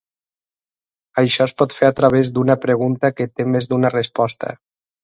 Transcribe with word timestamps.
Això 1.23 1.47
es 1.49 1.53
pot 1.63 1.75
fer 1.81 1.91
a 1.91 1.95
través 2.01 2.33
d'una 2.39 2.59
pregunta 2.65 3.13
que 3.21 3.31
té 3.37 3.51
més 3.55 3.71
d'una 3.73 3.95
resposta. 3.99 4.61